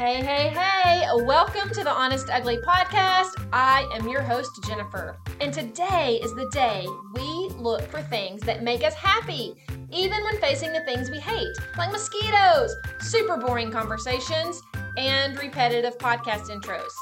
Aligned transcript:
Hey, 0.00 0.22
hey, 0.22 0.48
hey! 0.48 1.04
Welcome 1.12 1.68
to 1.74 1.84
the 1.84 1.90
Honest 1.90 2.30
Ugly 2.30 2.56
podcast. 2.66 3.32
I 3.52 3.86
am 3.92 4.08
your 4.08 4.22
host, 4.22 4.50
Jennifer. 4.66 5.18
And 5.42 5.52
today 5.52 6.18
is 6.22 6.34
the 6.34 6.48
day 6.54 6.86
we 7.12 7.50
look 7.58 7.82
for 7.82 8.00
things 8.00 8.40
that 8.44 8.62
make 8.62 8.82
us 8.82 8.94
happy, 8.94 9.52
even 9.92 10.24
when 10.24 10.40
facing 10.40 10.72
the 10.72 10.80
things 10.86 11.10
we 11.10 11.18
hate, 11.18 11.54
like 11.76 11.92
mosquitoes, 11.92 12.74
super 13.00 13.36
boring 13.36 13.70
conversations, 13.70 14.62
and 14.96 15.38
repetitive 15.38 15.98
podcast 15.98 16.44
intros. 16.44 16.94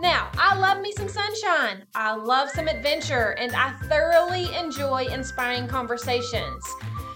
Now, 0.00 0.30
I 0.34 0.54
love 0.54 0.82
me 0.82 0.92
some 0.92 1.08
sunshine, 1.08 1.86
I 1.94 2.14
love 2.14 2.50
some 2.50 2.68
adventure, 2.68 3.36
and 3.38 3.56
I 3.56 3.70
thoroughly 3.84 4.54
enjoy 4.54 5.06
inspiring 5.06 5.66
conversations. 5.66 6.62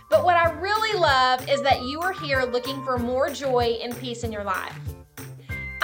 But 0.08 0.24
what 0.24 0.36
I 0.36 0.52
really 0.52 0.98
love 0.98 1.46
is 1.50 1.60
that 1.64 1.82
you 1.82 2.00
are 2.00 2.14
here 2.14 2.45
looking 2.45 2.82
for 2.82 2.96
more 2.96 3.29
joy 3.29 3.76
and 3.82 3.95
peace 3.99 4.25
in 4.25 4.32
your 4.32 4.45
life. 4.45 4.75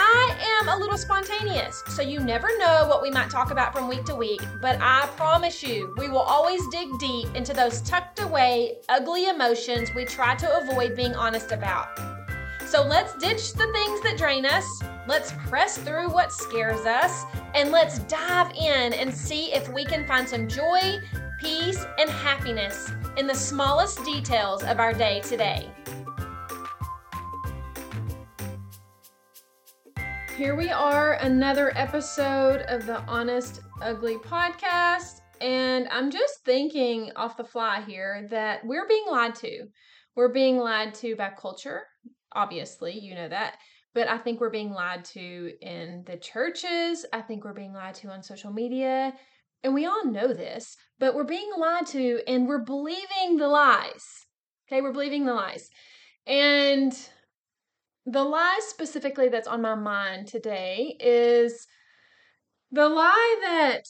I 0.07 0.37
am 0.61 0.69
a 0.69 0.77
little 0.77 0.99
spontaneous, 0.99 1.83
so 1.89 2.03
you 2.03 2.21
never 2.21 2.49
know 2.59 2.87
what 2.87 3.01
we 3.01 3.11
might 3.11 3.31
talk 3.31 3.51
about 3.51 3.75
from 3.75 3.89
week 3.89 4.05
to 4.05 4.15
week, 4.15 4.43
but 4.61 4.77
I 4.79 5.09
promise 5.17 5.63
you, 5.63 5.95
we 5.97 6.11
will 6.11 6.19
always 6.19 6.61
dig 6.69 6.89
deep 6.99 7.35
into 7.35 7.55
those 7.55 7.81
tucked 7.81 8.21
away, 8.21 8.77
ugly 8.91 9.29
emotions 9.29 9.95
we 9.95 10.05
try 10.05 10.35
to 10.35 10.59
avoid 10.59 10.95
being 10.95 11.15
honest 11.15 11.53
about. 11.53 11.99
So 12.67 12.83
let's 12.83 13.15
ditch 13.15 13.55
the 13.55 13.67
things 13.73 14.03
that 14.03 14.19
drain 14.19 14.45
us, 14.45 14.67
let's 15.09 15.33
press 15.49 15.79
through 15.79 16.11
what 16.11 16.35
scares 16.35 16.85
us, 16.85 17.25
and 17.55 17.71
let's 17.71 18.01
dive 18.01 18.51
in 18.51 18.93
and 18.93 19.13
see 19.13 19.55
if 19.55 19.73
we 19.73 19.87
can 19.87 20.07
find 20.07 20.29
some 20.29 20.47
joy, 20.47 20.99
peace, 21.41 21.83
and 21.99 22.11
happiness 22.11 22.91
in 23.17 23.27
the 23.27 23.35
smallest 23.35 24.05
details 24.05 24.65
of 24.65 24.81
our 24.81 24.93
day 24.93 25.23
today. 25.23 25.71
Here 30.37 30.57
we 30.57 30.69
are, 30.69 31.13
another 31.13 31.71
episode 31.77 32.63
of 32.63 32.87
the 32.87 32.99
Honest 33.03 33.61
Ugly 33.81 34.17
podcast. 34.17 35.21
And 35.41 35.87
I'm 35.93 36.11
just 36.11 36.45
thinking 36.45 37.13
off 37.15 37.37
the 37.37 37.45
fly 37.45 37.83
here 37.87 38.27
that 38.31 38.67
we're 38.67 38.89
being 38.89 39.05
lied 39.09 39.37
to. 39.37 39.69
We're 40.17 40.33
being 40.33 40.57
lied 40.57 40.93
to 40.95 41.15
by 41.15 41.31
culture, 41.41 41.83
obviously, 42.33 42.99
you 42.99 43.15
know 43.15 43.29
that. 43.29 43.59
But 43.95 44.09
I 44.09 44.19
think 44.19 44.41
we're 44.41 44.51
being 44.51 44.73
lied 44.73 45.05
to 45.07 45.53
in 45.63 46.03
the 46.05 46.17
churches. 46.17 47.07
I 47.13 47.21
think 47.21 47.45
we're 47.45 47.53
being 47.53 47.73
lied 47.73 47.95
to 47.97 48.09
on 48.09 48.25
social 48.25 48.53
media. 48.53 49.15
And 49.63 49.73
we 49.73 49.87
all 49.87 50.05
know 50.05 50.35
this, 50.35 50.77
but 50.99 51.15
we're 51.15 51.23
being 51.23 51.51
lied 51.57 51.87
to 51.89 52.23
and 52.27 52.49
we're 52.49 52.65
believing 52.65 53.37
the 53.37 53.47
lies. 53.47 54.27
Okay, 54.67 54.83
we're 54.83 54.93
believing 54.93 55.27
the 55.27 55.35
lies. 55.35 55.71
And 56.27 56.93
the 58.07 58.25
lie 58.25 58.61
specifically 58.69 59.29
that's 59.29 59.49
on 59.49 59.63
my 59.63 59.75
mind 59.75 60.29
today 60.29 60.97
is 61.01 61.67
the 62.71 62.89
lie 62.89 63.39
that 63.43 63.83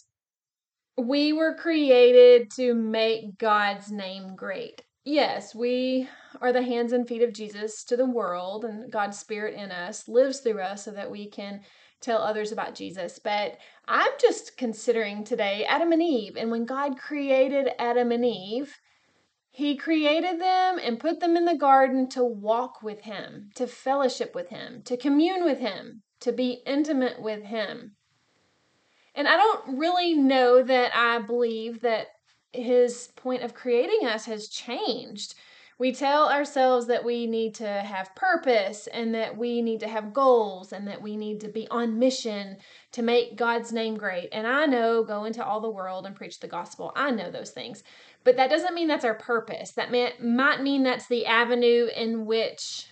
we 0.96 1.32
were 1.32 1.54
created 1.54 2.50
to 2.52 2.74
make 2.74 3.38
God's 3.38 3.90
name 3.90 4.36
great. 4.36 4.82
Yes, 5.04 5.54
we 5.54 6.08
are 6.40 6.52
the 6.52 6.62
hands 6.62 6.92
and 6.92 7.06
feet 7.06 7.22
of 7.22 7.32
Jesus 7.32 7.84
to 7.84 7.96
the 7.96 8.06
world, 8.06 8.64
and 8.64 8.90
God's 8.90 9.18
Spirit 9.18 9.54
in 9.54 9.70
us 9.70 10.08
lives 10.08 10.40
through 10.40 10.60
us 10.60 10.84
so 10.84 10.92
that 10.92 11.10
we 11.10 11.28
can 11.28 11.60
tell 12.00 12.22
others 12.22 12.52
about 12.52 12.74
Jesus. 12.74 13.18
But 13.18 13.58
I'm 13.86 14.12
just 14.20 14.56
considering 14.56 15.24
today 15.24 15.64
Adam 15.64 15.92
and 15.92 16.02
Eve, 16.02 16.36
and 16.36 16.50
when 16.50 16.64
God 16.64 16.98
created 16.98 17.70
Adam 17.78 18.12
and 18.12 18.24
Eve, 18.24 18.74
he 19.54 19.76
created 19.76 20.40
them 20.40 20.80
and 20.82 20.98
put 20.98 21.20
them 21.20 21.36
in 21.36 21.44
the 21.44 21.54
garden 21.54 22.08
to 22.08 22.24
walk 22.24 22.82
with 22.82 23.02
Him, 23.02 23.50
to 23.54 23.68
fellowship 23.68 24.34
with 24.34 24.48
Him, 24.48 24.82
to 24.82 24.96
commune 24.96 25.44
with 25.44 25.60
Him, 25.60 26.02
to 26.18 26.32
be 26.32 26.60
intimate 26.66 27.22
with 27.22 27.44
Him. 27.44 27.94
And 29.14 29.28
I 29.28 29.36
don't 29.36 29.78
really 29.78 30.14
know 30.14 30.60
that 30.64 30.90
I 30.92 31.20
believe 31.20 31.82
that 31.82 32.08
His 32.52 33.10
point 33.14 33.44
of 33.44 33.54
creating 33.54 34.08
us 34.08 34.24
has 34.24 34.48
changed. 34.48 35.36
We 35.78 35.92
tell 35.92 36.28
ourselves 36.28 36.86
that 36.86 37.04
we 37.04 37.26
need 37.26 37.54
to 37.56 37.66
have 37.66 38.14
purpose 38.14 38.86
and 38.86 39.14
that 39.14 39.36
we 39.36 39.60
need 39.60 39.80
to 39.80 39.88
have 39.88 40.12
goals 40.12 40.72
and 40.72 40.86
that 40.86 41.02
we 41.02 41.16
need 41.16 41.40
to 41.40 41.48
be 41.48 41.66
on 41.68 41.98
mission 41.98 42.58
to 42.92 43.02
make 43.02 43.36
God's 43.36 43.72
name 43.72 43.96
great. 43.96 44.28
And 44.32 44.46
I 44.46 44.66
know 44.66 45.02
go 45.02 45.24
into 45.24 45.44
all 45.44 45.60
the 45.60 45.70
world 45.70 46.06
and 46.06 46.14
preach 46.14 46.38
the 46.38 46.46
gospel. 46.46 46.92
I 46.94 47.10
know 47.10 47.30
those 47.30 47.50
things. 47.50 47.82
But 48.22 48.36
that 48.36 48.50
doesn't 48.50 48.74
mean 48.74 48.86
that's 48.86 49.04
our 49.04 49.14
purpose. 49.14 49.72
That 49.72 49.90
may, 49.90 50.12
might 50.20 50.62
mean 50.62 50.84
that's 50.84 51.08
the 51.08 51.26
avenue 51.26 51.88
in 51.94 52.24
which 52.24 52.86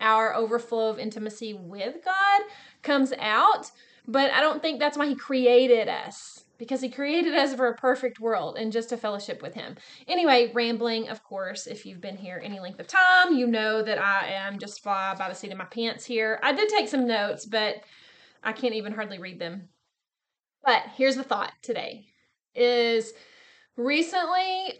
our 0.00 0.34
overflow 0.34 0.90
of 0.90 0.98
intimacy 0.98 1.54
with 1.54 2.04
God 2.04 2.42
comes 2.82 3.12
out. 3.18 3.70
But 4.06 4.32
I 4.32 4.40
don't 4.40 4.60
think 4.60 4.80
that's 4.80 4.98
why 4.98 5.06
He 5.06 5.14
created 5.14 5.88
us, 5.88 6.44
because 6.62 6.80
He 6.80 6.88
created 6.88 7.34
us 7.34 7.56
for 7.56 7.66
a 7.66 7.74
perfect 7.74 8.20
world 8.20 8.56
and 8.56 8.70
just 8.70 8.92
a 8.92 8.96
fellowship 8.96 9.42
with 9.42 9.52
Him. 9.52 9.74
Anyway, 10.06 10.52
rambling, 10.54 11.08
of 11.08 11.24
course, 11.24 11.66
if 11.66 11.84
you've 11.84 12.00
been 12.00 12.16
here 12.16 12.40
any 12.40 12.60
length 12.60 12.78
of 12.78 12.86
time, 12.86 13.34
you 13.34 13.48
know 13.48 13.82
that 13.82 14.00
I 14.00 14.28
am 14.28 14.60
just 14.60 14.80
fly 14.80 15.16
by 15.18 15.28
the 15.28 15.34
seat 15.34 15.50
of 15.50 15.58
my 15.58 15.64
pants 15.64 16.04
here. 16.04 16.38
I 16.40 16.52
did 16.52 16.68
take 16.68 16.86
some 16.86 17.04
notes, 17.04 17.46
but 17.46 17.78
I 18.44 18.52
can't 18.52 18.74
even 18.74 18.92
hardly 18.92 19.18
read 19.18 19.40
them. 19.40 19.70
But 20.64 20.84
here's 20.94 21.16
the 21.16 21.24
thought 21.24 21.52
today 21.62 22.06
is 22.54 23.12
Recently, 23.76 24.78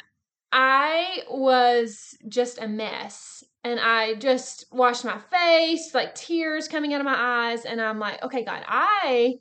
I 0.53 1.23
was 1.29 2.17
just 2.29 2.63
a 2.63 2.69
mess 2.69 3.43
and 3.65 3.81
I 3.81 4.15
just 4.15 4.67
washed 4.71 5.05
my 5.05 5.19
face, 5.19 5.93
like 5.95 6.15
tears 6.15 6.69
coming 6.69 6.95
out 6.95 7.01
of 7.01 7.07
my 7.07 7.17
eyes. 7.19 7.65
And 7.65 7.81
I'm 7.81 7.99
like, 7.99 8.23
okay, 8.23 8.45
God, 8.45 8.63
I 8.69 9.39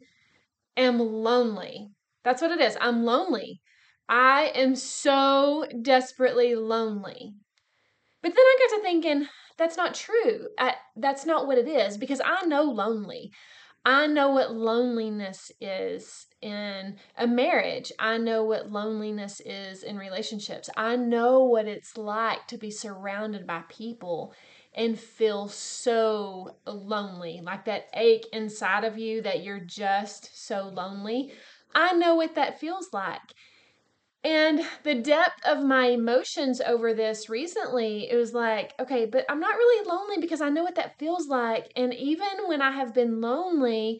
am 0.75 0.97
lonely. 0.97 1.91
That's 2.23 2.41
what 2.41 2.51
it 2.51 2.61
is. 2.61 2.77
I'm 2.79 3.03
lonely. 3.03 3.61
I 4.07 4.51
am 4.55 4.75
so 4.75 5.65
desperately 5.81 6.55
lonely. 6.55 7.33
But 8.21 8.29
then 8.29 8.37
I 8.45 8.57
got 8.59 8.75
to 8.75 8.81
thinking, 8.83 9.27
that's 9.57 9.77
not 9.77 9.95
true. 9.95 10.47
I, 10.59 10.75
that's 10.95 11.25
not 11.25 11.47
what 11.47 11.57
it 11.57 11.67
is 11.67 11.97
because 11.97 12.21
I 12.23 12.45
know 12.45 12.63
lonely. 12.63 13.31
I 13.83 14.05
know 14.05 14.29
what 14.29 14.53
loneliness 14.53 15.51
is 15.59 16.27
in 16.41 16.97
a 17.17 17.25
marriage. 17.25 17.91
I 17.97 18.19
know 18.19 18.43
what 18.43 18.71
loneliness 18.71 19.41
is 19.43 19.81
in 19.81 19.97
relationships. 19.97 20.69
I 20.77 20.95
know 20.97 21.45
what 21.45 21.67
it's 21.67 21.97
like 21.97 22.45
to 22.47 22.57
be 22.57 22.69
surrounded 22.69 23.47
by 23.47 23.63
people 23.69 24.35
and 24.73 24.99
feel 24.99 25.47
so 25.47 26.55
lonely, 26.65 27.41
like 27.43 27.65
that 27.65 27.87
ache 27.95 28.25
inside 28.31 28.83
of 28.83 28.99
you 28.99 29.21
that 29.23 29.43
you're 29.43 29.59
just 29.59 30.45
so 30.47 30.71
lonely. 30.73 31.33
I 31.75 31.93
know 31.93 32.15
what 32.15 32.35
that 32.35 32.59
feels 32.59 32.89
like. 32.93 33.21
And 34.23 34.61
the 34.83 34.95
depth 34.95 35.45
of 35.45 35.63
my 35.63 35.87
emotions 35.87 36.61
over 36.61 36.93
this 36.93 37.29
recently, 37.29 38.09
it 38.09 38.15
was 38.15 38.33
like, 38.33 38.73
okay, 38.79 39.05
but 39.05 39.25
I'm 39.29 39.39
not 39.39 39.55
really 39.55 39.87
lonely 39.87 40.17
because 40.19 40.41
I 40.41 40.49
know 40.49 40.63
what 40.63 40.75
that 40.75 40.99
feels 40.99 41.27
like. 41.27 41.71
And 41.75 41.93
even 41.93 42.47
when 42.47 42.61
I 42.61 42.71
have 42.71 42.93
been 42.93 43.19
lonely, 43.21 43.99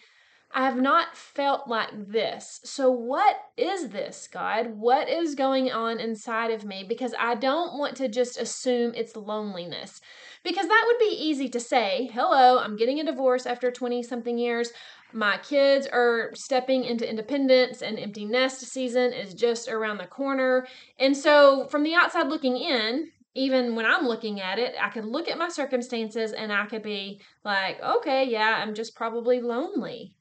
I 0.54 0.66
have 0.66 0.76
not 0.76 1.16
felt 1.16 1.68
like 1.68 1.90
this. 1.94 2.60
So, 2.64 2.92
what 2.92 3.38
is 3.56 3.90
this, 3.90 4.28
God? 4.32 4.76
What 4.78 5.08
is 5.08 5.36
going 5.36 5.72
on 5.72 6.00
inside 6.00 6.52
of 6.52 6.66
me? 6.66 6.86
Because 6.88 7.14
I 7.18 7.36
don't 7.36 7.78
want 7.78 7.96
to 7.98 8.10
just 8.10 8.38
assume 8.38 8.94
it's 8.94 9.16
loneliness. 9.16 10.02
Because 10.44 10.68
that 10.68 10.84
would 10.88 11.00
be 11.00 11.16
easy 11.16 11.48
to 11.50 11.60
say, 11.60 12.10
hello, 12.14 12.60
I'm 12.60 12.76
getting 12.76 13.00
a 13.00 13.06
divorce 13.06 13.46
after 13.46 13.72
20 13.72 14.04
something 14.04 14.38
years. 14.38 14.72
My 15.14 15.38
kids 15.38 15.88
are 15.88 16.32
stepping 16.36 16.84
into 16.84 17.10
independence 17.10 17.82
and 17.82 17.98
empty 18.00 18.26
nest 18.26 18.62
season 18.62 19.14
is 19.14 19.34
just 19.34 19.70
around 19.70 19.98
the 20.00 20.08
corner. 20.08 20.68
And 21.00 21.16
so, 21.16 21.68
from 21.68 21.84
the 21.84 21.96
outside 21.96 22.28
looking 22.28 22.58
in, 22.58 23.12
even 23.34 23.76
when 23.76 23.86
I'm 23.86 24.06
looking 24.06 24.42
at 24.42 24.60
it, 24.60 24.76
I 24.82 24.90
could 24.90 25.06
look 25.06 25.30
at 25.30 25.38
my 25.38 25.48
circumstances 25.48 26.34
and 26.34 26.52
I 26.52 26.66
could 26.66 26.84
be 26.84 27.22
like, 27.46 27.82
okay, 27.82 28.26
yeah, 28.26 28.60
I'm 28.62 28.74
just 28.74 28.96
probably 28.96 29.40
lonely. 29.40 30.14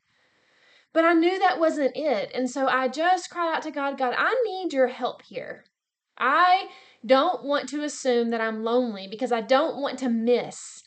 But 0.93 1.05
I 1.05 1.13
knew 1.13 1.39
that 1.39 1.61
wasn't 1.61 1.97
it. 1.97 2.33
And 2.35 2.51
so 2.51 2.67
I 2.67 2.89
just 2.89 3.31
cried 3.31 3.55
out 3.55 3.63
to 3.63 3.71
God, 3.71 3.97
God, 3.97 4.15
I 4.17 4.35
need 4.45 4.73
your 4.73 4.89
help 4.89 5.23
here. 5.23 5.65
I 6.19 6.69
don't 7.07 7.45
want 7.45 7.69
to 7.71 7.85
assume 7.85 8.31
that 8.31 8.41
I'm 8.41 8.65
lonely 8.65 9.07
because 9.09 9.33
I 9.33 9.41
don't 9.41 9.81
want 9.81 9.99
to 10.01 10.09
miss 10.09 10.83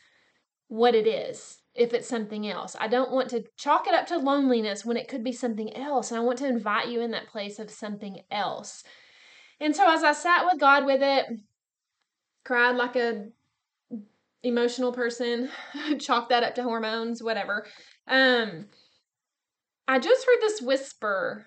what 0.67 0.93
it 0.93 1.07
is 1.07 1.59
if 1.75 1.93
it's 1.93 2.07
something 2.07 2.47
else. 2.47 2.75
I 2.79 2.87
don't 2.87 3.11
want 3.11 3.29
to 3.29 3.45
chalk 3.57 3.87
it 3.87 3.95
up 3.95 4.05
to 4.07 4.17
loneliness 4.17 4.85
when 4.85 4.97
it 4.97 5.07
could 5.07 5.23
be 5.23 5.31
something 5.31 5.75
else. 5.75 6.11
And 6.11 6.19
I 6.19 6.23
want 6.23 6.37
to 6.39 6.47
invite 6.47 6.89
you 6.89 7.01
in 7.01 7.11
that 7.11 7.27
place 7.27 7.57
of 7.57 7.71
something 7.71 8.21
else. 8.29 8.83
And 9.59 9.75
so 9.75 9.91
as 9.91 10.03
I 10.03 10.11
sat 10.11 10.45
with 10.45 10.59
God 10.59 10.85
with 10.85 11.01
it, 11.01 11.25
cried 12.43 12.75
like 12.75 12.95
a 12.95 13.27
emotional 14.43 14.91
person, 14.91 15.49
chalk 15.99 16.29
that 16.29 16.43
up 16.43 16.55
to 16.55 16.63
hormones, 16.63 17.23
whatever. 17.23 17.65
Um 18.07 18.67
I 19.87 19.99
just 19.99 20.25
heard 20.25 20.41
this 20.41 20.61
whisper 20.61 21.45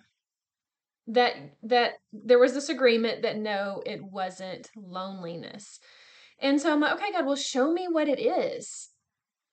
that 1.09 1.35
that 1.63 1.93
there 2.13 2.39
was 2.39 2.55
this 2.55 2.69
agreement 2.69 3.23
that 3.23 3.37
no, 3.39 3.83
it 3.87 4.03
wasn't 4.03 4.71
loneliness. 4.77 5.79
And 6.41 6.61
so 6.61 6.73
I'm 6.73 6.81
like, 6.81 6.95
okay, 6.95 7.13
God, 7.13 7.27
well, 7.27 7.37
show 7.37 7.73
me 7.73 7.87
what 7.89 8.09
it 8.09 8.21
is. 8.21 8.91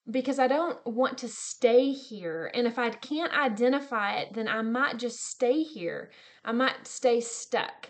because 0.09 0.39
I 0.39 0.47
don't 0.47 0.80
want 0.85 1.18
to 1.19 1.27
stay 1.30 1.91
here. 1.91 2.51
And 2.53 2.68
if 2.68 2.77
I 2.77 2.89
can't 2.89 3.33
identify 3.33 4.15
it, 4.18 4.33
then 4.33 4.47
I 4.47 4.62
might 4.62 4.97
just 4.97 5.19
stay 5.19 5.63
here. 5.63 6.12
I 6.44 6.51
might 6.51 6.88
stay 6.88 7.21
stuck. 7.21 7.89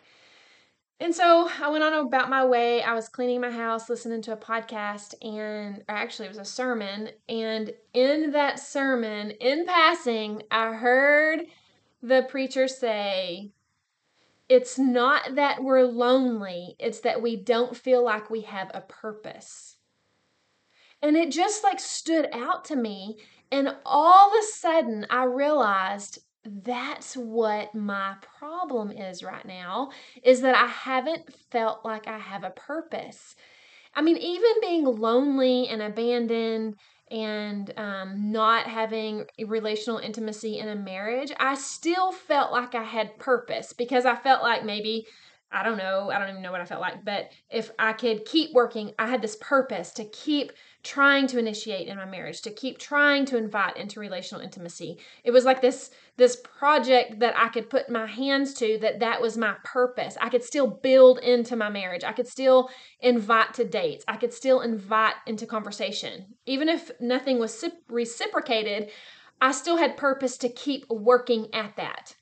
And 1.00 1.14
so 1.14 1.50
I 1.62 1.70
went 1.70 1.84
on 1.84 1.94
about 1.94 2.30
my 2.30 2.46
way. 2.46 2.82
I 2.82 2.94
was 2.94 3.10
cleaning 3.10 3.42
my 3.42 3.52
house, 3.52 3.90
listening 3.90 4.22
to 4.24 4.34
a 4.34 4.38
podcast, 4.38 5.16
and 5.22 5.84
actually, 5.90 6.28
it 6.28 6.30
was 6.30 6.38
a 6.38 6.46
sermon. 6.46 7.10
And 7.28 7.74
in 7.94 8.32
that 8.32 8.60
sermon, 8.60 9.32
in 9.32 9.66
passing, 9.66 10.44
I 10.50 10.74
heard 10.74 11.42
the 12.02 12.26
preacher 12.30 12.68
say, 12.68 13.52
It's 14.48 14.78
not 14.78 15.36
that 15.36 15.64
we're 15.64 15.84
lonely, 15.84 16.76
it's 16.80 17.02
that 17.02 17.22
we 17.22 17.36
don't 17.36 17.76
feel 17.76 18.04
like 18.04 18.30
we 18.30 18.42
have 18.42 18.72
a 18.74 18.82
purpose. 18.82 19.78
And 21.02 21.18
it 21.18 21.32
just 21.32 21.64
like 21.64 21.82
stood 21.82 22.30
out 22.32 22.64
to 22.66 22.78
me. 22.78 23.18
And 23.52 23.76
all 23.86 24.30
of 24.30 24.40
a 24.40 24.48
sudden, 24.48 25.06
I 25.10 25.26
realized 25.26 26.20
that's 26.46 27.16
what 27.16 27.74
my 27.74 28.16
problem 28.40 28.92
is 28.92 29.24
right 29.24 29.46
now 29.46 29.92
is 30.24 30.42
that 30.42 30.56
I 30.56 30.68
haven't 30.68 31.34
felt 31.52 31.86
like 31.86 32.08
I 32.08 32.18
have 32.18 32.44
a 32.44 32.50
purpose. 32.50 33.36
I 33.96 34.02
mean, 34.02 34.18
even 34.18 34.52
being 34.62 34.86
lonely 34.86 35.68
and 35.68 35.82
abandoned 35.82 36.76
and 37.12 37.72
um, 37.78 38.32
not 38.32 38.66
having 38.66 39.26
relational 39.46 40.00
intimacy 40.00 40.58
in 40.60 40.68
a 40.68 40.76
marriage, 40.76 41.32
I 41.40 41.56
still 41.56 42.12
felt 42.12 42.52
like 42.52 42.76
I 42.76 42.84
had 42.84 43.20
purpose 43.20 43.72
because 43.72 44.06
I 44.06 44.16
felt 44.16 44.42
like 44.42 44.66
maybe 44.66 45.06
I 45.54 45.62
don't 45.62 45.78
know, 45.78 46.10
I 46.10 46.18
don't 46.18 46.30
even 46.30 46.42
know 46.42 46.52
what 46.52 46.62
I 46.62 46.66
felt 46.66 46.82
like, 46.82 47.06
but 47.06 47.32
if 47.52 47.72
I 47.78 47.94
could 47.94 48.26
keep 48.26 48.54
working, 48.54 48.94
I 48.98 49.08
had 49.08 49.22
this 49.22 49.38
purpose 49.40 49.92
to 49.94 50.06
keep 50.06 50.52
trying 50.82 51.28
to 51.28 51.38
initiate 51.38 51.88
in 51.88 51.98
my 51.98 52.06
marriage, 52.06 52.42
to 52.42 52.52
keep 52.52 52.80
trying 52.80 53.26
to 53.26 53.38
invite 53.38 53.78
into 53.78 54.00
relational 54.00 54.44
intimacy. 54.44 54.98
It 55.24 55.32
was 55.32 55.46
like 55.46 55.62
this 55.62 55.92
this 56.18 56.36
project 56.36 57.20
that 57.20 57.38
I 57.38 57.50
could 57.50 57.70
put 57.70 57.90
my 57.90 58.06
hands 58.06 58.54
to 58.56 58.78
that 58.82 59.00
that 59.00 59.22
was 59.22 59.38
my 59.38 59.56
purpose. 59.64 60.18
I 60.20 60.30
could 60.30 60.44
still 60.44 60.68
build 60.68 61.20
into 61.20 61.56
my 61.56 61.70
marriage. 61.70 62.04
I 62.04 62.12
could 62.14 62.28
still 62.28 62.70
invite 63.00 63.54
to 63.56 63.64
dates. 63.64 64.04
I 64.08 64.18
could 64.18 64.34
still 64.34 64.62
invite 64.62 65.16
into 65.28 65.46
conversation. 65.46 66.36
Even 66.46 66.68
if 66.68 66.92
nothing 67.00 67.40
was 67.40 67.64
reciprocated, 67.88 68.90
I 69.40 69.52
still 69.52 69.78
had 69.78 69.98
purpose 69.98 70.38
to 70.40 70.50
keep 70.50 70.90
working 70.90 71.48
at 71.54 71.76
that. 71.78 72.16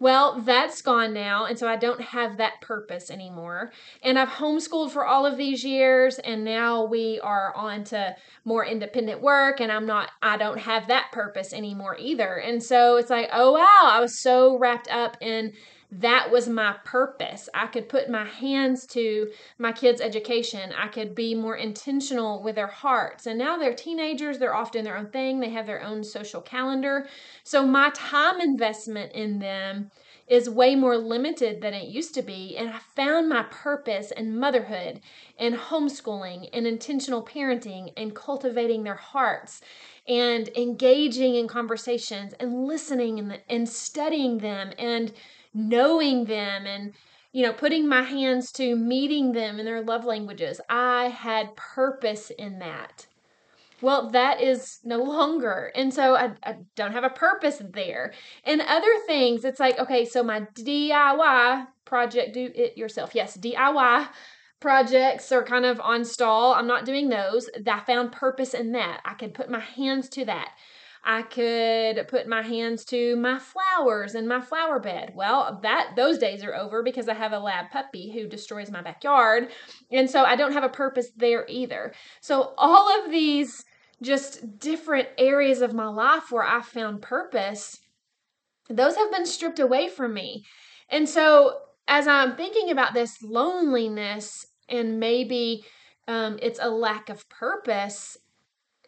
Well, 0.00 0.40
that's 0.40 0.80
gone 0.80 1.12
now. 1.12 1.44
And 1.44 1.58
so 1.58 1.68
I 1.68 1.76
don't 1.76 2.00
have 2.00 2.38
that 2.38 2.62
purpose 2.62 3.10
anymore. 3.10 3.70
And 4.02 4.18
I've 4.18 4.30
homeschooled 4.30 4.92
for 4.92 5.04
all 5.04 5.26
of 5.26 5.36
these 5.36 5.62
years. 5.62 6.18
And 6.18 6.42
now 6.42 6.84
we 6.84 7.20
are 7.20 7.54
on 7.54 7.84
to 7.84 8.16
more 8.46 8.64
independent 8.64 9.20
work. 9.20 9.60
And 9.60 9.70
I'm 9.70 9.84
not, 9.84 10.10
I 10.22 10.38
don't 10.38 10.58
have 10.58 10.88
that 10.88 11.12
purpose 11.12 11.52
anymore 11.52 11.98
either. 12.00 12.36
And 12.36 12.62
so 12.62 12.96
it's 12.96 13.10
like, 13.10 13.28
oh, 13.30 13.52
wow, 13.52 13.78
I 13.82 14.00
was 14.00 14.18
so 14.18 14.58
wrapped 14.58 14.88
up 14.88 15.18
in 15.20 15.52
that 15.92 16.30
was 16.30 16.48
my 16.48 16.76
purpose. 16.84 17.48
I 17.52 17.66
could 17.66 17.88
put 17.88 18.08
my 18.08 18.24
hands 18.24 18.86
to 18.88 19.30
my 19.58 19.72
kids' 19.72 20.00
education. 20.00 20.72
I 20.78 20.86
could 20.86 21.14
be 21.14 21.34
more 21.34 21.56
intentional 21.56 22.42
with 22.42 22.54
their 22.54 22.68
hearts. 22.68 23.26
And 23.26 23.38
now 23.38 23.56
they're 23.56 23.74
teenagers, 23.74 24.38
they're 24.38 24.54
off 24.54 24.70
doing 24.70 24.84
their 24.84 24.96
own 24.96 25.08
thing, 25.08 25.40
they 25.40 25.50
have 25.50 25.66
their 25.66 25.82
own 25.82 26.04
social 26.04 26.40
calendar. 26.40 27.08
So 27.42 27.66
my 27.66 27.90
time 27.94 28.40
investment 28.40 29.12
in 29.12 29.40
them 29.40 29.90
is 30.28 30.48
way 30.48 30.76
more 30.76 30.96
limited 30.96 31.60
than 31.60 31.74
it 31.74 31.88
used 31.88 32.14
to 32.14 32.22
be. 32.22 32.56
And 32.56 32.70
I 32.70 32.78
found 32.78 33.28
my 33.28 33.42
purpose 33.50 34.12
in 34.12 34.38
motherhood 34.38 35.00
and 35.36 35.56
homeschooling 35.56 36.48
and 36.52 36.68
intentional 36.68 37.26
parenting 37.26 37.92
and 37.96 38.14
cultivating 38.14 38.84
their 38.84 38.94
hearts 38.94 39.60
and 40.06 40.48
engaging 40.56 41.34
in 41.34 41.48
conversations 41.48 42.32
and 42.38 42.64
listening 42.64 43.18
and, 43.18 43.40
and 43.48 43.68
studying 43.68 44.38
them 44.38 44.72
and 44.78 45.12
knowing 45.54 46.24
them 46.24 46.66
and 46.66 46.92
you 47.32 47.44
know 47.44 47.52
putting 47.52 47.88
my 47.88 48.02
hands 48.02 48.52
to 48.52 48.76
meeting 48.76 49.32
them 49.32 49.58
in 49.58 49.64
their 49.64 49.82
love 49.82 50.04
languages. 50.04 50.60
I 50.68 51.08
had 51.08 51.56
purpose 51.56 52.30
in 52.30 52.58
that. 52.60 53.06
Well 53.80 54.10
that 54.10 54.40
is 54.40 54.80
no 54.84 54.98
longer. 54.98 55.72
And 55.74 55.92
so 55.92 56.14
I, 56.14 56.32
I, 56.44 56.56
don't 56.76 56.92
have 56.92 57.04
a 57.04 57.10
purpose 57.10 57.62
there. 57.72 58.12
And 58.44 58.60
other 58.60 58.94
things 59.06 59.44
it's 59.44 59.60
like 59.60 59.78
okay 59.78 60.04
so 60.04 60.22
my 60.22 60.40
diy 60.40 61.66
project 61.84 62.34
do 62.34 62.50
it 62.54 62.76
yourself. 62.76 63.14
Yes 63.14 63.36
diy 63.36 64.08
projects 64.60 65.32
are 65.32 65.42
kind 65.42 65.64
of 65.64 65.80
on 65.80 66.04
stall. 66.04 66.52
I'm 66.52 66.66
not 66.66 66.84
doing 66.84 67.08
those. 67.08 67.48
I 67.66 67.80
found 67.80 68.12
purpose 68.12 68.52
in 68.52 68.72
that. 68.72 69.00
I 69.06 69.14
can 69.14 69.30
put 69.30 69.50
my 69.50 69.60
hands 69.60 70.08
to 70.10 70.26
that 70.26 70.52
I 71.04 71.22
could 71.22 72.06
put 72.08 72.28
my 72.28 72.42
hands 72.42 72.84
to 72.86 73.16
my 73.16 73.38
flowers 73.38 74.14
and 74.14 74.28
my 74.28 74.40
flower 74.40 74.78
bed. 74.78 75.12
Well, 75.14 75.58
that 75.62 75.92
those 75.96 76.18
days 76.18 76.44
are 76.44 76.54
over 76.54 76.82
because 76.82 77.08
I 77.08 77.14
have 77.14 77.32
a 77.32 77.38
lab 77.38 77.70
puppy 77.70 78.12
who 78.12 78.28
destroys 78.28 78.70
my 78.70 78.82
backyard. 78.82 79.48
And 79.90 80.10
so 80.10 80.24
I 80.24 80.36
don't 80.36 80.52
have 80.52 80.64
a 80.64 80.68
purpose 80.68 81.10
there 81.16 81.46
either. 81.48 81.94
So 82.20 82.54
all 82.58 83.04
of 83.04 83.10
these 83.10 83.64
just 84.02 84.58
different 84.58 85.08
areas 85.18 85.62
of 85.62 85.74
my 85.74 85.88
life 85.88 86.30
where 86.30 86.44
I 86.44 86.60
found 86.60 87.02
purpose, 87.02 87.78
those 88.68 88.96
have 88.96 89.10
been 89.10 89.26
stripped 89.26 89.58
away 89.58 89.88
from 89.88 90.14
me. 90.14 90.44
And 90.88 91.08
so 91.08 91.58
as 91.88 92.06
I'm 92.06 92.36
thinking 92.36 92.70
about 92.70 92.94
this 92.94 93.22
loneliness 93.22 94.46
and 94.68 95.00
maybe 95.00 95.64
um, 96.06 96.38
it's 96.40 96.60
a 96.62 96.70
lack 96.70 97.08
of 97.08 97.28
purpose, 97.28 98.16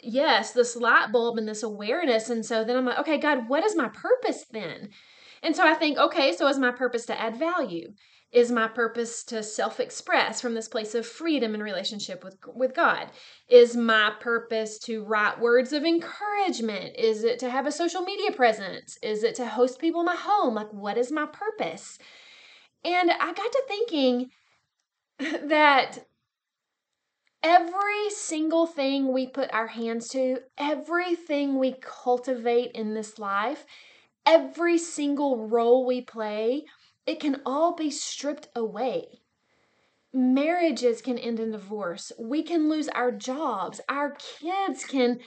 yes, 0.02 0.52
this 0.52 0.76
light 0.76 1.12
bulb 1.12 1.38
and 1.38 1.48
this 1.48 1.62
awareness. 1.62 2.28
And 2.28 2.44
so 2.44 2.64
then 2.64 2.76
I'm 2.76 2.84
like, 2.84 2.98
okay, 2.98 3.18
God, 3.18 3.48
what 3.48 3.64
is 3.64 3.76
my 3.76 3.88
purpose 3.88 4.44
then? 4.50 4.90
And 5.42 5.56
so 5.56 5.66
I 5.66 5.74
think, 5.74 5.98
okay, 5.98 6.34
so 6.34 6.46
is 6.48 6.58
my 6.58 6.70
purpose 6.70 7.06
to 7.06 7.20
add 7.20 7.36
value? 7.36 7.92
Is 8.32 8.50
my 8.50 8.66
purpose 8.66 9.24
to 9.24 9.42
self 9.42 9.78
express 9.78 10.40
from 10.40 10.54
this 10.54 10.68
place 10.68 10.94
of 10.94 11.06
freedom 11.06 11.52
and 11.52 11.62
relationship 11.62 12.24
with, 12.24 12.38
with 12.54 12.74
God? 12.74 13.10
Is 13.48 13.76
my 13.76 14.12
purpose 14.20 14.78
to 14.80 15.04
write 15.04 15.38
words 15.38 15.74
of 15.74 15.84
encouragement? 15.84 16.96
Is 16.96 17.24
it 17.24 17.38
to 17.40 17.50
have 17.50 17.66
a 17.66 17.72
social 17.72 18.00
media 18.02 18.32
presence? 18.32 18.96
Is 19.02 19.22
it 19.22 19.34
to 19.34 19.46
host 19.46 19.78
people 19.78 20.00
in 20.00 20.06
my 20.06 20.16
home? 20.16 20.54
Like, 20.54 20.72
what 20.72 20.96
is 20.96 21.12
my 21.12 21.26
purpose? 21.26 21.98
And 22.84 23.10
I 23.10 23.32
got 23.34 23.52
to 23.52 23.62
thinking 23.68 24.30
that 25.48 25.98
every 27.42 28.10
single 28.10 28.66
thing 28.66 29.12
we 29.12 29.26
put 29.26 29.52
our 29.52 29.66
hands 29.66 30.08
to, 30.08 30.38
everything 30.56 31.58
we 31.58 31.74
cultivate 31.80 32.72
in 32.72 32.94
this 32.94 33.18
life, 33.18 33.64
every 34.24 34.78
single 34.78 35.48
role 35.48 35.84
we 35.84 36.00
play, 36.00 36.64
it 37.06 37.20
can 37.20 37.40
all 37.44 37.74
be 37.74 37.90
stripped 37.90 38.48
away. 38.54 39.20
Marriages 40.14 41.00
can 41.00 41.18
end 41.18 41.40
in 41.40 41.50
divorce. 41.50 42.12
We 42.18 42.42
can 42.42 42.68
lose 42.68 42.88
our 42.90 43.10
jobs. 43.10 43.80
Our 43.88 44.16
kids 44.40 44.84
can 44.84 45.20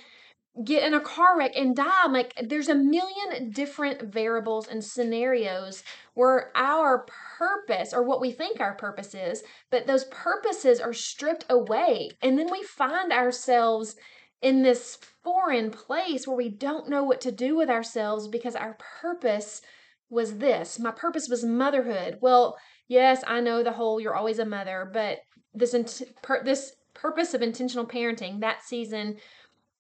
get 0.64 0.84
in 0.84 0.94
a 0.94 1.02
car 1.02 1.38
wreck 1.38 1.52
and 1.56 1.76
die. 1.76 1.92
I'm 2.04 2.14
Like 2.14 2.34
there's 2.42 2.70
a 2.70 2.76
million 2.76 3.52
different 3.52 4.02
variables 4.14 4.68
and 4.68 4.84
scenarios 4.84 5.84
where 6.14 6.52
our 6.56 7.06
purpose 7.38 7.94
or 7.94 8.04
what 8.04 8.22
we 8.22 8.32
think 8.32 8.60
our 8.60 8.76
purpose 8.76 9.14
is, 9.14 9.44
but 9.70 9.86
those 9.86 10.06
purposes 10.06 10.80
are 10.80 10.94
stripped 10.94 11.46
away. 11.50 12.12
And 12.22 12.40
then 12.40 12.50
we 12.52 12.64
find 12.64 13.12
ourselves 13.12 13.96
in 14.42 14.62
this 14.62 14.98
foreign 15.24 15.72
place 15.72 16.28
where 16.28 16.38
we 16.38 16.50
don't 16.50 16.90
know 16.90 17.04
what 17.04 17.20
to 17.22 17.32
do 17.32 17.58
with 17.58 17.70
ourselves 17.70 18.28
because 18.28 18.56
our 18.56 18.78
purpose 19.02 19.62
was 20.10 20.38
this. 20.38 20.80
My 20.80 20.92
purpose 20.92 21.28
was 21.28 21.44
motherhood. 21.44 22.20
Well, 22.22 22.58
yes, 22.88 23.24
I 23.28 23.42
know 23.42 23.64
the 23.64 23.72
whole 23.74 24.00
you're 24.00 24.16
always 24.16 24.40
a 24.40 24.46
mother, 24.46 24.90
but 24.94 25.20
this 25.54 25.74
int- 25.74 26.04
this 26.44 26.76
purpose 26.94 27.34
of 27.34 27.42
intentional 27.42 27.86
parenting 27.86 28.40
that 28.40 28.64
season 28.64 29.18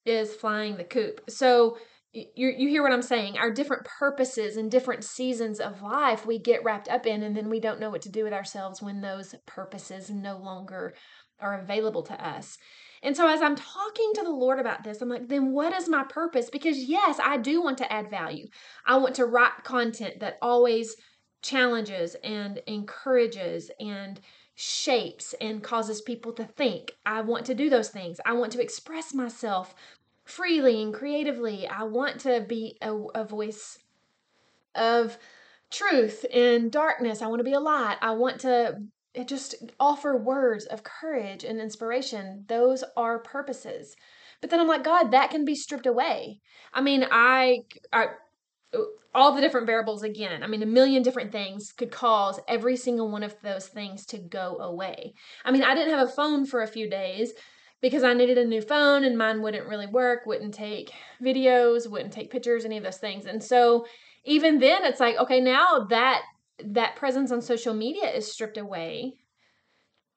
is 0.05 0.33
flying 0.33 0.77
the 0.77 0.83
coop. 0.83 1.21
So 1.29 1.77
you 2.13 2.49
you 2.49 2.69
hear 2.69 2.81
what 2.81 2.93
I'm 2.93 3.01
saying? 3.01 3.37
Our 3.37 3.51
different 3.51 3.85
purposes 3.85 4.55
and 4.55 4.71
different 4.71 5.03
seasons 5.03 5.59
of 5.59 5.81
life 5.81 6.25
we 6.25 6.39
get 6.39 6.63
wrapped 6.63 6.87
up 6.87 7.05
in, 7.05 7.23
and 7.23 7.35
then 7.35 7.49
we 7.49 7.59
don't 7.59 7.79
know 7.79 7.89
what 7.89 8.01
to 8.03 8.09
do 8.09 8.23
with 8.23 8.33
ourselves 8.33 8.81
when 8.81 9.01
those 9.01 9.35
purposes 9.45 10.09
no 10.09 10.37
longer 10.37 10.93
are 11.39 11.59
available 11.59 12.03
to 12.03 12.25
us. 12.25 12.57
And 13.03 13.15
so, 13.15 13.27
as 13.27 13.41
I'm 13.41 13.55
talking 13.55 14.13
to 14.15 14.23
the 14.23 14.31
Lord 14.31 14.59
about 14.59 14.83
this, 14.83 15.01
I'm 15.01 15.09
like, 15.09 15.27
then 15.27 15.51
what 15.51 15.73
is 15.73 15.89
my 15.89 16.03
purpose? 16.03 16.49
Because, 16.49 16.77
yes, 16.77 17.19
I 17.23 17.37
do 17.37 17.61
want 17.61 17.77
to 17.79 17.91
add 17.91 18.09
value. 18.09 18.47
I 18.85 18.97
want 18.97 19.15
to 19.15 19.25
write 19.25 19.63
content 19.63 20.21
that 20.21 20.37
always 20.41 20.95
challenges 21.43 22.15
and 22.23 22.59
encourages 22.65 23.69
and 23.79 24.19
shapes 24.55 25.35
and 25.41 25.61
causes 25.61 26.01
people 26.01 26.31
to 26.33 26.45
think. 26.45 26.93
I 27.05 27.21
want 27.21 27.45
to 27.47 27.53
do 27.53 27.69
those 27.69 27.89
things. 27.89 28.19
I 28.25 28.33
want 28.33 28.53
to 28.53 28.61
express 28.61 29.13
myself 29.13 29.75
freely 30.25 30.81
and 30.81 30.93
creatively. 30.93 31.67
I 31.67 31.83
want 31.83 32.19
to 32.21 32.41
be 32.41 32.77
a, 32.81 32.93
a 32.93 33.23
voice 33.23 33.77
of 34.73 35.17
truth 35.71 36.25
in 36.25 36.69
darkness. 36.69 37.21
I 37.21 37.27
want 37.27 37.39
to 37.39 37.45
be 37.45 37.53
a 37.53 37.59
light. 37.59 37.97
I 38.01 38.11
want 38.11 38.41
to 38.41 38.79
just 39.25 39.55
offer 39.79 40.17
words 40.17 40.65
of 40.65 40.83
courage 40.83 41.43
and 41.43 41.61
inspiration. 41.61 42.45
Those 42.47 42.83
are 42.97 43.19
purposes. 43.19 43.95
But 44.41 44.49
then 44.49 44.59
I'm 44.59 44.67
like, 44.67 44.83
God, 44.83 45.11
that 45.11 45.29
can 45.29 45.45
be 45.45 45.55
stripped 45.55 45.85
away. 45.85 46.41
I 46.73 46.81
mean, 46.81 47.05
I, 47.09 47.59
I 47.93 48.07
all 49.13 49.31
the 49.31 49.41
different 49.41 49.67
variables 49.67 50.03
again. 50.03 50.43
I 50.43 50.47
mean, 50.47 50.61
a 50.61 50.67
million 50.67 51.01
different 51.01 51.31
things 51.31 51.71
could 51.71 51.91
cause 51.91 52.39
every 52.47 52.75
single 52.75 53.09
one 53.09 53.23
of 53.23 53.35
those 53.41 53.67
things 53.67 54.05
to 54.07 54.17
go 54.17 54.57
away. 54.57 55.13
I 55.45 55.51
mean, 55.51 55.63
I 55.63 55.73
didn't 55.73 55.97
have 55.97 56.09
a 56.09 56.11
phone 56.11 56.45
for 56.45 56.61
a 56.61 56.67
few 56.67 56.89
days 56.89 57.31
because 57.85 58.03
I 58.03 58.15
needed 58.15 58.39
a 58.39 58.45
new 58.45 58.63
phone 58.63 59.03
and 59.03 59.15
mine 59.15 59.43
wouldn't 59.43 59.67
really 59.67 59.85
work, 59.85 60.25
wouldn't 60.25 60.55
take 60.55 60.91
videos, 61.21 61.87
wouldn't 61.87 62.11
take 62.11 62.31
pictures, 62.31 62.65
any 62.65 62.77
of 62.77 62.83
those 62.83 62.97
things. 62.97 63.27
And 63.27 63.43
so 63.43 63.85
even 64.23 64.57
then 64.57 64.83
it's 64.83 64.99
like, 64.99 65.17
okay, 65.17 65.39
now 65.39 65.85
that 65.91 66.23
that 66.63 66.95
presence 66.95 67.31
on 67.31 67.43
social 67.43 67.75
media 67.75 68.09
is 68.11 68.31
stripped 68.31 68.57
away 68.57 69.13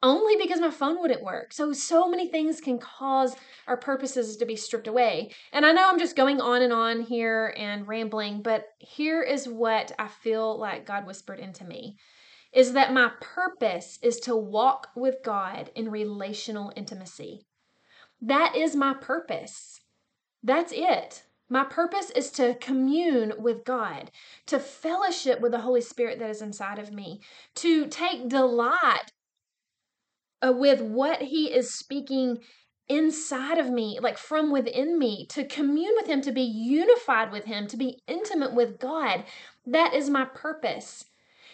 only 0.03 0.37
because 0.37 0.61
my 0.61 0.71
phone 0.71 0.99
wouldn't 0.99 1.23
work. 1.23 1.53
So, 1.53 1.75
so 1.75 2.09
many 2.09 2.29
things 2.29 2.63
can 2.63 2.79
cause 2.79 3.37
our 3.67 3.77
purposes 3.77 4.39
to 4.39 4.47
be 4.47 4.57
stripped 4.57 4.87
away. 4.87 5.33
And 5.53 5.67
I 5.67 5.73
know 5.73 5.87
I'm 5.87 5.99
just 5.99 6.17
going 6.17 6.41
on 6.41 6.63
and 6.63 6.73
on 6.73 7.03
here 7.03 7.53
and 7.55 7.87
rambling, 7.87 8.41
but 8.41 8.65
here 8.79 9.21
is 9.21 9.47
what 9.47 9.93
I 9.99 10.09
feel 10.09 10.59
like 10.59 10.87
God 10.87 11.07
whispered 11.07 11.39
into 11.39 11.67
me 11.67 11.99
is 12.51 12.73
that 12.73 12.95
my 12.95 13.11
purpose 13.21 13.99
is 14.03 14.21
to 14.21 14.35
walk 14.35 14.89
with 14.97 15.17
God 15.23 15.71
in 15.75 15.91
relational 15.91 16.73
intimacy. 16.77 17.45
That 18.21 18.57
is 18.57 18.75
my 18.75 18.95
purpose. 18.95 19.81
That's 20.43 20.73
it. 20.73 21.25
My 21.49 21.65
purpose 21.65 22.11
is 22.11 22.31
to 22.33 22.55
commune 22.55 23.33
with 23.39 23.65
God, 23.65 24.11
to 24.47 24.59
fellowship 24.59 25.41
with 25.41 25.53
the 25.53 25.61
Holy 25.61 25.81
Spirit 25.81 26.19
that 26.19 26.31
is 26.31 26.43
inside 26.43 26.79
of 26.79 26.93
me, 26.93 27.21
to 27.57 27.87
take 27.87 28.29
delight 28.29 29.13
uh, 30.47 30.53
with 30.53 30.83
what 30.83 31.23
He 31.23 31.47
is 31.47 31.73
speaking 31.73 32.39
inside 32.89 33.59
of 33.59 33.71
me, 33.71 33.99
like 34.01 34.19
from 34.19 34.51
within 34.51 34.99
me, 34.99 35.27
to 35.27 35.45
commune 35.45 35.95
with 35.97 36.07
Him, 36.07 36.21
to 36.23 36.33
be 36.33 36.43
unified 36.43 37.33
with 37.33 37.45
Him, 37.45 37.67
to 37.69 37.77
be 37.77 38.01
intimate 38.07 38.55
with 38.55 38.79
God. 38.79 39.25
That 39.67 39.95
is 39.95 40.11
my 40.11 40.27
purpose. 40.27 41.07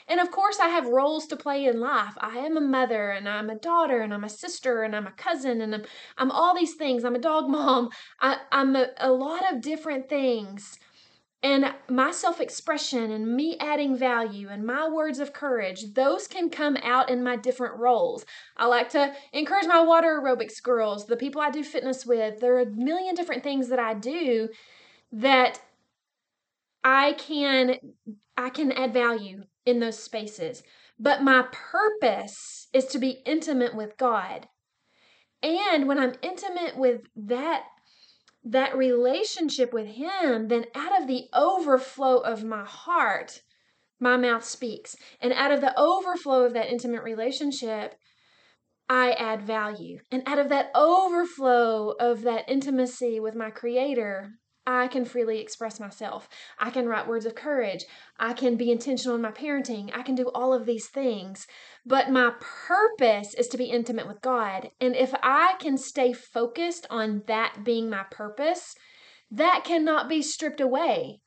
And 0.07 0.21
of 0.21 0.31
course, 0.31 0.61
I 0.61 0.69
have 0.69 0.87
roles 0.87 1.27
to 1.29 1.37
play 1.37 1.65
in 1.65 1.81
life. 1.81 2.15
I 2.19 2.39
am 2.39 2.57
a 2.57 2.61
mother, 2.61 3.11
and 3.11 3.29
I'm 3.29 3.49
a 3.49 3.57
daughter, 3.57 4.01
and 4.01 4.13
I'm 4.13 4.25
a 4.25 4.29
sister, 4.29 4.83
and 4.83 4.95
I'm 4.95 5.07
a 5.07 5.13
cousin, 5.13 5.61
and 5.61 5.75
I'm, 5.75 5.85
I'm 6.19 6.31
all 6.31 6.55
these 6.55 6.75
things. 6.75 7.05
I'm 7.05 7.15
a 7.15 7.21
dog 7.21 7.49
mom. 7.49 7.89
I, 8.21 8.39
I'm 8.53 8.77
a, 8.77 8.89
a 8.99 9.11
lot 9.11 9.51
of 9.51 9.63
different 9.63 10.09
things. 10.09 10.79
And 11.43 11.75
my 11.91 12.11
self 12.11 12.41
expression 12.41 13.11
and 13.11 13.37
me 13.37 13.59
adding 13.61 13.99
value 13.99 14.49
and 14.49 14.65
my 14.65 14.89
words 14.89 15.19
of 15.19 15.35
courage, 15.35 15.93
those 15.93 16.27
can 16.27 16.49
come 16.49 16.79
out 16.83 17.11
in 17.11 17.23
my 17.23 17.37
different 17.37 17.79
roles. 17.79 18.25
I 18.57 18.65
like 18.65 18.89
to 18.91 19.15
encourage 19.35 19.67
my 19.67 19.83
water 19.83 20.19
aerobics 20.19 20.63
girls, 20.63 21.05
the 21.05 21.19
people 21.19 21.43
I 21.43 21.51
do 21.51 21.63
fitness 21.63 22.07
with. 22.07 22.41
There 22.41 22.57
are 22.57 22.63
a 22.63 22.71
million 22.71 23.15
different 23.15 23.43
things 23.43 23.69
that 23.69 23.79
I 23.79 23.93
do 23.93 24.49
that 25.13 25.61
I 26.85 27.15
can 27.15 27.77
I 28.37 28.51
can 28.51 28.71
add 28.71 28.93
value 28.93 29.45
in 29.65 29.81
those 29.81 29.99
spaces. 29.99 30.63
But 30.99 31.23
my 31.23 31.47
purpose 31.51 32.69
is 32.73 32.85
to 32.87 32.99
be 32.99 33.23
intimate 33.27 33.75
with 33.75 33.97
God. 33.97 34.49
And 35.43 35.89
when 35.89 35.99
I'm 35.99 36.15
intimate 36.23 36.77
with 36.77 37.03
that 37.17 37.65
that 38.45 38.77
relationship 38.77 39.73
with 39.73 39.87
him, 39.87 40.49
then 40.49 40.67
out 40.75 41.01
of 41.01 41.09
the 41.09 41.25
overflow 41.33 42.19
of 42.19 42.45
my 42.45 42.65
heart, 42.65 43.41
my 43.99 44.19
mouth 44.19 44.45
speaks. 44.45 44.95
And 45.21 45.33
out 45.33 45.51
of 45.51 45.63
the 45.63 45.79
overflow 45.79 46.45
of 46.45 46.53
that 46.53 46.71
intimate 46.71 47.03
relationship, 47.03 47.95
I 48.89 49.13
add 49.13 49.43
value. 49.43 50.01
And 50.11 50.23
out 50.27 50.39
of 50.39 50.51
that 50.51 50.71
overflow 50.75 51.95
of 51.99 52.23
that 52.23 52.45
intimacy 52.49 53.19
with 53.19 53.35
my 53.35 53.49
creator, 53.49 54.33
I 54.67 54.89
can 54.89 55.05
freely 55.05 55.41
express 55.41 55.79
myself. 55.79 56.29
I 56.59 56.71
can 56.71 56.89
write 56.89 57.07
words 57.07 57.27
of 57.27 57.35
courage. 57.35 57.85
I 58.19 58.33
can 58.33 58.57
be 58.57 58.71
intentional 58.71 59.15
in 59.15 59.23
my 59.23 59.31
parenting. 59.31 59.91
I 59.95 60.03
can 60.03 60.15
do 60.15 60.31
all 60.35 60.55
of 60.55 60.65
these 60.65 60.89
things. 60.89 61.47
But 61.85 62.11
my 62.11 62.33
purpose 62.41 63.35
is 63.35 63.49
to 63.49 63.59
be 63.59 63.67
intimate 63.67 64.09
with 64.09 64.23
God. 64.23 64.71
And 64.81 64.97
if 64.97 65.15
I 65.23 65.57
can 65.61 65.77
stay 65.77 66.13
focused 66.13 66.87
on 66.89 67.25
that 67.27 67.59
being 67.63 67.91
my 67.91 68.05
purpose, 68.11 68.75
that 69.31 69.65
cannot 69.65 70.09
be 70.09 70.23
stripped 70.23 70.61
away. 70.61 71.21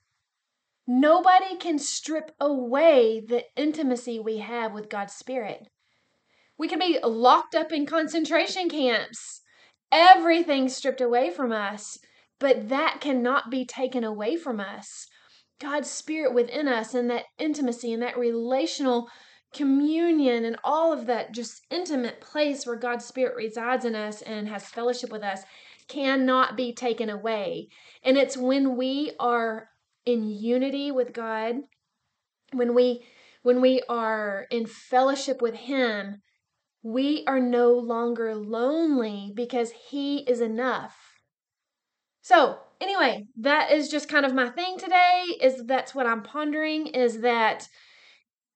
Nobody 0.87 1.57
can 1.57 1.77
strip 1.77 2.31
away 2.39 3.19
the 3.19 3.43
intimacy 3.55 4.19
we 4.19 4.37
have 4.37 4.73
with 4.73 4.89
God's 4.89 5.13
Spirit. 5.13 5.67
We 6.57 6.67
can 6.67 6.79
be 6.79 6.97
locked 7.03 7.53
up 7.53 7.71
in 7.71 7.85
concentration 7.85 8.69
camps, 8.69 9.41
everything 9.91 10.69
stripped 10.69 11.01
away 11.01 11.29
from 11.29 11.51
us 11.51 11.99
but 12.39 12.69
that 12.69 12.99
cannot 13.01 13.49
be 13.49 13.65
taken 13.65 14.03
away 14.03 14.35
from 14.35 14.59
us. 14.59 15.07
God's 15.59 15.89
Spirit 15.89 16.33
within 16.33 16.67
us 16.67 16.93
and 16.93 17.09
that 17.09 17.25
intimacy 17.39 17.91
and 17.91 18.01
that 18.03 18.17
relational 18.17 19.09
communion 19.53 20.45
and 20.45 20.57
all 20.63 20.93
of 20.93 21.05
that 21.07 21.33
just 21.33 21.65
intimate 21.71 22.21
place 22.21 22.65
where 22.65 22.75
God's 22.75 23.05
Spirit 23.05 23.35
resides 23.35 23.85
in 23.85 23.95
us 23.95 24.21
and 24.21 24.47
has 24.47 24.69
fellowship 24.69 25.11
with 25.11 25.23
us 25.23 25.41
cannot 25.87 26.57
be 26.57 26.73
taken 26.73 27.09
away. 27.09 27.69
And 28.03 28.17
it's 28.17 28.37
when 28.37 28.75
we 28.75 29.13
are 29.19 29.69
in 30.05 30.29
unity 30.29 30.91
with 30.91 31.13
God, 31.13 31.55
when 32.53 32.73
we 32.73 33.05
when 33.43 33.61
we 33.61 33.81
are 33.87 34.45
in 34.51 34.65
fellowship 34.65 35.41
with 35.41 35.55
him, 35.55 36.21
we 36.83 37.23
are 37.27 37.39
no 37.39 37.71
longer 37.71 38.35
lonely 38.35 39.31
because 39.33 39.71
he 39.89 40.19
is 40.19 40.41
enough. 40.41 41.06
So, 42.27 42.57
anyway, 42.81 43.25
that 43.37 43.71
is 43.71 43.87
just 43.87 44.09
kind 44.09 44.25
of 44.25 44.33
my 44.33 44.49
thing 44.49 44.77
today 44.77 45.23
is 45.39 45.63
that's 45.63 45.95
what 45.95 46.05
I'm 46.05 46.23
pondering 46.23 46.87
is 46.87 47.21
that 47.21 47.69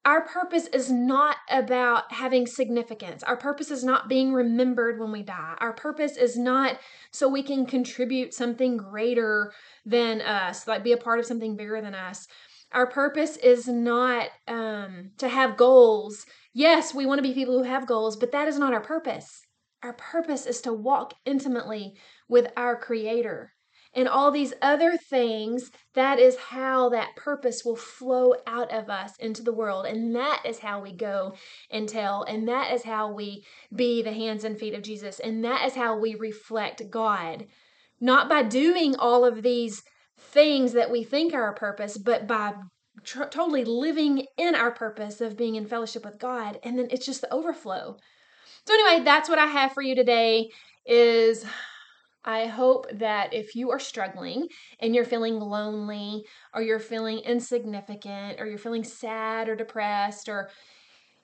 our 0.04 0.26
purpose 0.28 0.68
is 0.68 0.92
not 0.92 1.38
about 1.50 2.12
having 2.12 2.48
significance. 2.48 3.24
Our 3.24 3.38
purpose 3.38 3.72
is 3.72 3.82
not 3.82 4.10
being 4.10 4.34
remembered 4.34 5.00
when 5.00 5.14
we 5.14 5.24
die. 5.24 5.56
Our 5.62 5.72
purpose 5.72 6.18
is 6.18 6.38
not 6.38 6.80
so 7.14 7.30
we 7.30 7.44
can 7.44 7.66
contribute 7.66 8.34
something 8.34 8.76
greater 8.76 9.54
than 9.86 10.20
us, 10.20 10.68
like 10.68 10.84
be 10.84 10.92
a 10.92 10.98
part 10.98 11.20
of 11.20 11.26
something 11.26 11.56
bigger 11.56 11.80
than 11.80 11.96
us. 11.96 12.28
Our 12.74 12.88
purpose 12.88 13.38
is 13.38 13.70
not 13.70 14.28
um, 14.50 15.12
to 15.18 15.30
have 15.30 15.56
goals. 15.56 16.26
Yes, 16.54 16.94
we 16.94 17.06
want 17.06 17.20
to 17.20 17.24
be 17.24 17.34
people 17.34 17.58
who 17.58 17.70
have 17.70 17.88
goals, 17.88 18.18
but 18.18 18.34
that 18.34 18.50
is 18.50 18.60
not 18.60 18.74
our 18.74 18.82
purpose. 18.82 19.44
Our 19.82 19.94
purpose 19.94 20.46
is 20.46 20.60
to 20.64 20.74
walk 20.74 21.14
intimately 21.26 21.94
with 22.28 22.52
our 22.58 22.76
Creator 22.76 23.54
and 23.94 24.08
all 24.08 24.32
these 24.32 24.54
other 24.62 24.98
things, 24.98 25.72
that 25.96 26.18
is 26.18 26.38
how 26.38 26.90
that 26.90 27.16
purpose 27.16 27.64
will 27.66 27.76
flow 27.76 28.34
out 28.48 28.72
of 28.72 28.90
us 28.90 29.18
into 29.18 29.44
the 29.44 29.54
world. 29.54 29.86
And 29.86 30.16
that 30.16 30.44
is 30.46 30.60
how 30.60 30.82
we 30.82 30.94
go 30.94 31.34
and 31.70 31.90
tell. 31.90 32.24
And 32.24 32.48
that 32.48 32.74
is 32.74 32.84
how 32.84 33.12
we 33.12 33.44
be 33.76 34.02
the 34.02 34.14
hands 34.14 34.44
and 34.44 34.58
feet 34.58 34.74
of 34.74 34.84
Jesus. 34.84 35.20
And 35.20 35.44
that 35.44 35.66
is 35.66 35.76
how 35.76 35.98
we 35.98 36.16
reflect 36.16 36.90
God. 36.90 37.48
Not 38.00 38.30
by 38.30 38.44
doing 38.44 38.96
all 38.96 39.26
of 39.26 39.44
these 39.44 39.84
things 40.18 40.72
that 40.74 40.90
we 40.90 41.04
think 41.04 41.34
are 41.34 41.44
our 41.44 41.54
purpose, 41.54 41.98
but 41.98 42.28
by 42.28 42.54
tr- 43.04 43.26
totally 43.26 43.66
living 43.66 44.26
in 44.38 44.56
our 44.56 44.72
purpose 44.72 45.20
of 45.20 45.38
being 45.38 45.56
in 45.56 45.66
fellowship 45.66 46.06
with 46.06 46.18
God. 46.18 46.60
And 46.64 46.80
then 46.80 46.88
it's 46.92 47.06
just 47.06 47.22
the 47.22 47.34
overflow. 47.34 47.98
So 48.66 48.74
anyway, 48.74 49.04
that's 49.04 49.28
what 49.28 49.40
I 49.40 49.48
have 49.48 49.74
for 49.74 49.82
you 49.82 49.96
today 49.96 50.50
is 50.86 51.46
I 52.24 52.46
hope 52.46 52.88
that 52.94 53.34
if 53.34 53.56
you 53.56 53.72
are 53.72 53.80
struggling 53.80 54.48
and 54.80 54.94
you're 54.94 55.06
feeling 55.06 55.40
lonely 55.40 56.24
or 56.54 56.62
you're 56.62 56.80
feeling 56.80 57.20
insignificant 57.20 58.40
or 58.40 58.46
you're 58.46 58.58
feeling 58.58 58.84
sad 58.84 59.50
or 59.50 59.56
depressed 59.56 60.30
or 60.30 60.50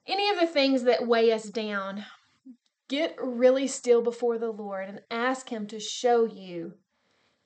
any 0.08 0.30
of 0.30 0.40
the 0.40 0.48
things 0.48 0.84
that 0.84 1.08
weigh 1.08 1.32
us 1.32 1.50
down, 1.50 2.06
get 2.90 3.16
really 3.22 3.68
still 3.68 4.02
before 4.02 4.38
the 4.38 4.52
Lord 4.52 4.90
and 4.90 5.02
ask 5.12 5.50
Him 5.50 5.68
to 5.68 5.80
show 5.80 6.26
you 6.26 6.74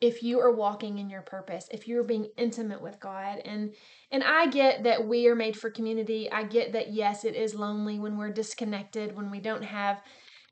if 0.01 0.23
you 0.23 0.39
are 0.39 0.51
walking 0.51 0.97
in 0.97 1.09
your 1.09 1.21
purpose 1.21 1.67
if 1.71 1.87
you're 1.87 2.03
being 2.03 2.27
intimate 2.35 2.81
with 2.81 2.99
god. 2.99 3.37
And 3.45 3.75
and 4.11 4.23
i 4.23 4.47
get 4.47 4.83
that 4.83 5.07
we 5.07 5.27
are 5.27 5.35
made 5.35 5.55
for 5.55 5.69
community. 5.69 6.29
I 6.31 6.43
get 6.43 6.73
that 6.73 6.91
yes 6.91 7.23
it 7.23 7.35
is 7.35 7.55
lonely 7.55 7.99
when 7.99 8.17
we're 8.17 8.33
disconnected 8.33 9.15
when 9.15 9.29
we 9.29 9.39
don't 9.39 9.63
have 9.63 10.01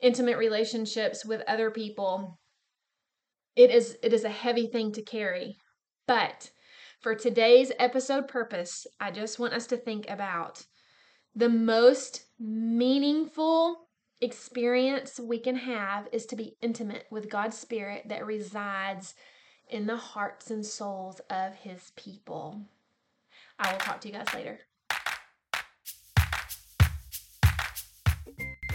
intimate 0.01 0.37
relationships 0.37 1.25
with 1.25 1.41
other 1.47 1.71
people 1.71 2.39
it 3.55 3.71
is 3.71 3.97
it 4.03 4.13
is 4.13 4.23
a 4.23 4.29
heavy 4.29 4.67
thing 4.67 4.91
to 4.93 5.01
carry. 5.01 5.57
But 6.07 6.51
for 7.01 7.15
today's 7.15 7.71
episode 7.79 8.27
purpose, 8.27 8.85
I 8.99 9.11
just 9.11 9.39
want 9.39 9.53
us 9.53 9.67
to 9.67 9.77
think 9.77 10.09
about 10.09 10.65
the 11.35 11.49
most 11.49 12.25
meaningful 12.39 13.87
experience 14.21 15.19
we 15.19 15.39
can 15.39 15.55
have 15.55 16.07
is 16.11 16.25
to 16.27 16.35
be 16.35 16.57
intimate 16.61 17.05
with 17.09 17.29
God's 17.29 17.57
Spirit 17.57 18.09
that 18.09 18.25
resides 18.25 19.13
in 19.69 19.85
the 19.85 19.97
hearts 19.97 20.51
and 20.51 20.65
souls 20.65 21.21
of 21.29 21.55
His 21.55 21.91
people. 21.95 22.61
I 23.57 23.71
will 23.71 23.79
talk 23.79 24.01
to 24.01 24.07
you 24.07 24.13
guys 24.13 24.33
later. 24.33 24.59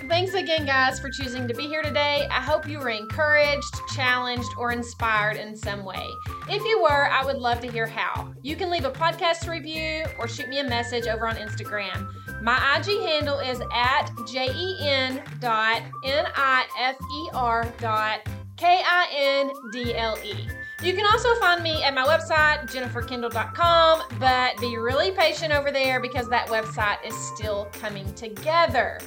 Thanks 0.08 0.34
again, 0.34 0.66
guys, 0.66 1.00
for 1.00 1.08
choosing 1.08 1.49
to 1.49 1.54
be 1.54 1.66
here 1.66 1.82
today. 1.82 2.28
I 2.30 2.40
hope 2.40 2.68
you 2.68 2.78
were 2.78 2.90
encouraged, 2.90 3.75
challenged, 3.94 4.49
or 4.58 4.70
inspired 4.70 5.38
in 5.38 5.56
some 5.56 5.84
way. 5.84 6.06
If 6.49 6.62
you 6.64 6.82
were, 6.82 7.08
I 7.11 7.25
would 7.25 7.38
love 7.38 7.61
to 7.61 7.70
hear 7.70 7.87
how. 7.87 8.32
You 8.42 8.54
can 8.54 8.70
leave 8.70 8.84
a 8.84 8.90
podcast 8.90 9.49
review 9.49 10.04
or 10.18 10.28
shoot 10.28 10.49
me 10.49 10.58
a 10.58 10.64
message 10.64 11.06
over 11.06 11.26
on 11.26 11.37
Instagram. 11.37 12.12
My 12.42 12.76
IG 12.76 13.00
handle 13.08 13.38
is 13.38 13.61
at 13.73 14.11
jen 14.30 15.23
dot 15.40 15.82
n 16.04 16.26
i 16.37 16.66
f 16.78 16.96
e 17.00 17.30
r 17.32 17.73
dot 17.78 18.20
k 18.56 18.82
i 18.87 19.08
n 19.16 19.50
d 19.73 19.94
l 19.94 20.18
e. 20.23 20.49
You 20.82 20.92
can 20.92 21.06
also 21.06 21.34
find 21.37 21.62
me 21.62 21.82
at 21.82 21.94
my 21.94 22.04
website, 22.04 22.70
jenniferkindle.com, 22.70 24.02
but 24.18 24.61
be 24.61 24.76
really 24.76 25.12
patient 25.12 25.54
over 25.54 25.70
there 25.70 25.99
because 25.99 26.28
that 26.28 26.49
website 26.49 26.99
is 27.06 27.14
still 27.34 27.68
coming 27.73 28.12
together. 28.14 29.00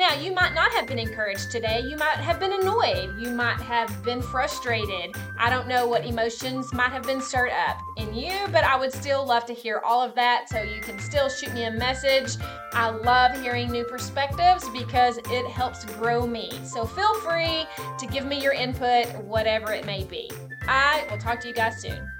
Now, 0.00 0.14
you 0.14 0.32
might 0.32 0.54
not 0.54 0.72
have 0.72 0.86
been 0.86 0.98
encouraged 0.98 1.50
today. 1.50 1.80
You 1.80 1.94
might 1.98 2.16
have 2.16 2.40
been 2.40 2.54
annoyed. 2.54 3.20
You 3.20 3.32
might 3.32 3.60
have 3.60 4.02
been 4.02 4.22
frustrated. 4.22 5.14
I 5.38 5.50
don't 5.50 5.68
know 5.68 5.86
what 5.86 6.06
emotions 6.06 6.72
might 6.72 6.90
have 6.90 7.02
been 7.02 7.20
stirred 7.20 7.52
up 7.52 7.78
in 7.98 8.14
you, 8.14 8.32
but 8.50 8.64
I 8.64 8.78
would 8.78 8.94
still 8.94 9.26
love 9.26 9.44
to 9.44 9.52
hear 9.52 9.82
all 9.84 10.00
of 10.00 10.14
that. 10.14 10.48
So 10.48 10.62
you 10.62 10.80
can 10.80 10.98
still 10.98 11.28
shoot 11.28 11.52
me 11.52 11.64
a 11.64 11.70
message. 11.70 12.42
I 12.72 12.88
love 12.88 13.38
hearing 13.42 13.70
new 13.70 13.84
perspectives 13.84 14.66
because 14.70 15.18
it 15.18 15.46
helps 15.48 15.84
grow 15.84 16.26
me. 16.26 16.50
So 16.64 16.86
feel 16.86 17.14
free 17.20 17.66
to 17.98 18.06
give 18.06 18.24
me 18.24 18.40
your 18.40 18.54
input, 18.54 19.06
whatever 19.24 19.70
it 19.74 19.84
may 19.84 20.04
be. 20.04 20.30
I 20.66 21.04
will 21.10 21.18
talk 21.18 21.40
to 21.40 21.48
you 21.48 21.52
guys 21.52 21.78
soon. 21.78 22.10